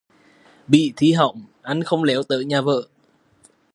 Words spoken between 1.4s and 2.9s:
anh không léo tới nhà vợ